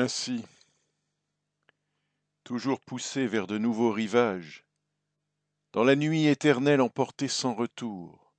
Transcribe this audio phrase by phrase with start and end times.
[0.00, 0.44] Ainsi,
[2.44, 4.64] toujours poussés vers de nouveaux rivages,
[5.72, 8.32] dans la nuit éternelle emportés sans retour,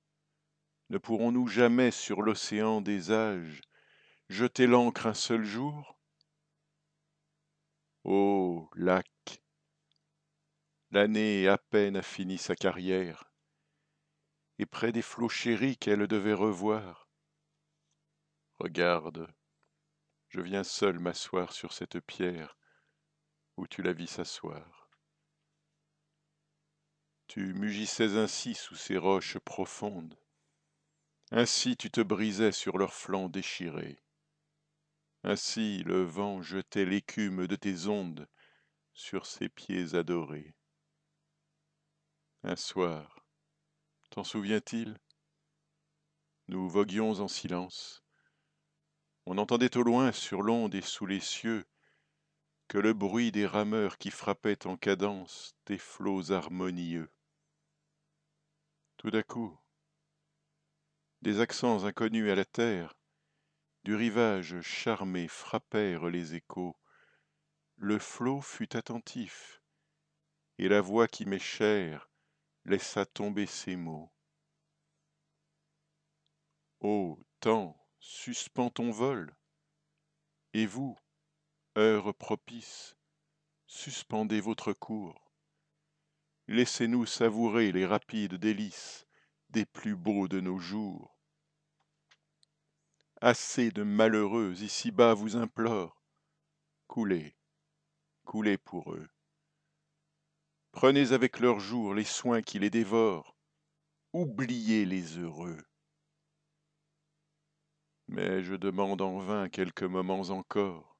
[0.88, 3.60] ne pourrons-nous jamais sur l'océan des âges
[4.30, 5.98] jeter l'ancre un seul jour?
[8.04, 9.42] Ô lac,
[10.92, 13.30] l'année à peine a fini sa carrière,
[14.58, 17.06] et près des flots chéris qu'elle devait revoir.
[18.58, 19.30] Regarde,
[20.30, 22.56] je viens seul m'asseoir sur cette pierre
[23.56, 24.88] où tu la vis s'asseoir.
[27.26, 30.18] Tu mugissais ainsi sous ces roches profondes,
[31.30, 34.02] ainsi tu te brisais sur leurs flancs déchirés.
[35.22, 38.26] Ainsi le vent jetait l'écume de tes ondes
[38.94, 40.56] sur ces pieds adorés.
[42.42, 43.20] Un soir,
[44.10, 44.98] T'en souviens-t-il?
[46.48, 48.02] Nous voguions en silence.
[49.32, 51.64] On entendait au loin, sur l'onde et sous les cieux,
[52.66, 57.08] que le bruit des rameurs qui frappaient en cadence des flots harmonieux.
[58.96, 59.56] Tout à coup,
[61.22, 62.98] des accents inconnus à la terre,
[63.84, 66.76] du rivage charmé frappèrent les échos.
[67.76, 69.62] Le flot fut attentif,
[70.58, 72.10] et la voix qui m'est chère
[72.64, 74.10] laissa tomber ces mots.
[76.80, 79.36] Ô temps, suspends ton vol,
[80.54, 80.98] et vous,
[81.76, 82.96] heure propice,
[83.66, 85.30] suspendez votre cours.
[86.48, 89.06] Laissez-nous savourer les rapides délices
[89.50, 91.16] des plus beaux de nos jours.
[93.20, 96.02] Assez de malheureux ici-bas vous implorent,
[96.86, 97.36] coulez,
[98.24, 99.08] coulez pour eux.
[100.72, 103.36] Prenez avec leurs jours les soins qui les dévorent.
[104.12, 105.69] Oubliez les heureux.
[108.10, 110.96] Mais je demande en vain quelques moments encore.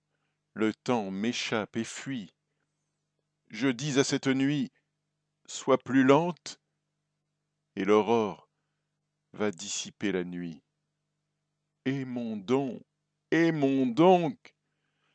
[0.54, 2.32] Le temps m'échappe et fuit.
[3.48, 4.70] Je dis à cette nuit,
[5.44, 6.60] sois plus lente,
[7.74, 8.48] et l'aurore
[9.32, 10.62] va dissiper la nuit.
[11.84, 12.80] Aimons donc,
[13.32, 14.54] aimons donc,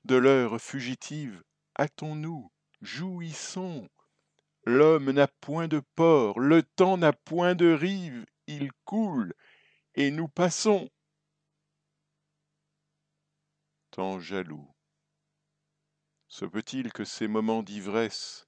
[0.03, 1.41] de l'heure fugitive,
[1.79, 2.51] hâtons-nous,
[2.81, 3.87] jouissons.
[4.65, 9.33] L'homme n'a point de port, le temps n'a point de rive, il coule,
[9.93, 10.89] et nous passons.
[14.19, 14.69] Jaloux.
[16.27, 18.45] Se peut-il que ces moments d'ivresse,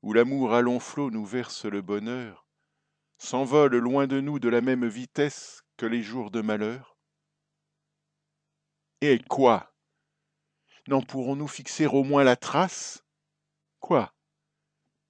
[0.00, 2.46] où l'amour à long flot nous verse le bonheur,
[3.18, 6.96] s'envolent loin de nous de la même vitesse que les jours de malheur?
[9.02, 9.74] Et quoi?
[10.88, 13.04] N'en pourrons-nous fixer au moins la trace?
[13.80, 14.14] Quoi?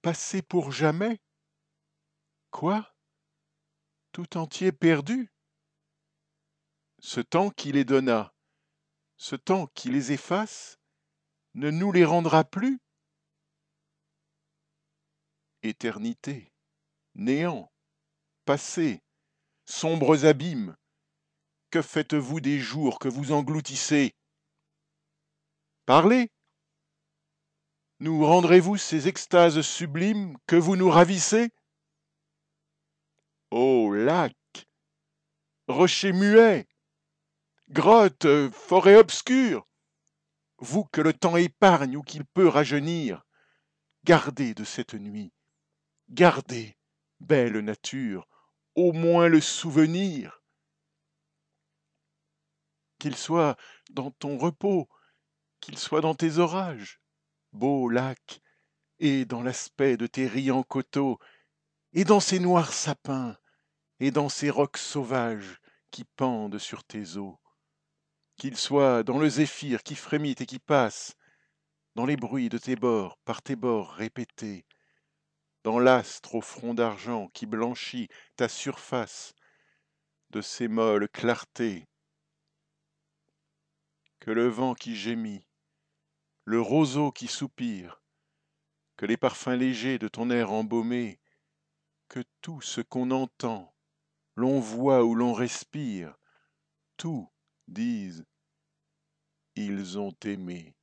[0.01, 1.21] Passé pour jamais?
[2.51, 2.93] Quoi?
[4.11, 5.31] Tout entier perdu?
[6.99, 8.34] Ce temps qui les donna,
[9.17, 10.79] ce temps qui les efface,
[11.53, 12.79] ne nous les rendra plus.
[15.63, 16.51] Éternité,
[17.15, 17.71] néant,
[18.45, 19.01] passé,
[19.65, 20.75] sombres abîmes,
[21.71, 24.15] que faites-vous des jours que vous engloutissez?
[25.85, 26.31] Parlez.
[27.99, 31.49] Nous rendrez-vous ces extases sublimes que vous nous ravissez?
[33.51, 34.35] Ô lac,
[35.67, 36.67] rocher muet,
[37.69, 39.67] grotte, forêt obscure,
[40.59, 43.25] vous que le temps épargne ou qu'il peut rajeunir,
[44.03, 45.33] gardez de cette nuit,
[46.09, 46.77] gardez,
[47.19, 48.27] belle nature,
[48.75, 50.41] au moins le souvenir.
[52.99, 53.57] Qu'il soit
[53.89, 54.87] dans ton repos,
[55.59, 57.01] qu'il soit dans tes orages,
[57.51, 58.41] beau lac,
[58.99, 61.19] et dans l'aspect de tes riants coteaux,
[61.93, 63.37] et dans ces noirs sapins,
[63.99, 65.59] et dans ces rocs sauvages
[65.91, 67.39] qui pendent sur tes eaux.
[68.37, 71.15] Qu'il soit dans le zéphyr qui frémit et qui passe,
[71.95, 74.65] dans les bruits de tes bords, par tes bords répétés,
[75.63, 79.33] dans l'astre au front d'argent qui blanchit ta surface
[80.29, 81.87] de ses molles clartés.
[84.19, 85.47] Que le vent qui gémit,
[86.43, 88.03] le roseau qui soupire,
[88.97, 91.19] que les parfums légers de ton air embaumé,
[92.09, 93.73] que tout ce qu'on entend,
[94.35, 96.17] l'on voit ou l'on respire,
[96.97, 97.31] tout
[97.67, 98.25] disent
[99.55, 100.74] ils ont aimé.